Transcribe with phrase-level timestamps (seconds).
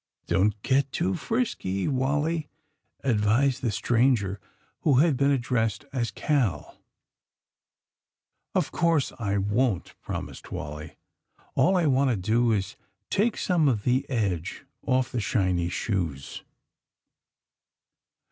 [0.25, 2.49] ''Don't get too frisky, Wally,"
[3.03, 4.39] advised the stranger
[4.79, 6.79] who had been addressed as Cal.
[8.55, 10.97] ^*0f conrse I won't," promised Wally.
[11.55, 12.77] A11 I want to do is to
[13.11, 16.41] take some of the edge off the shiny shoes.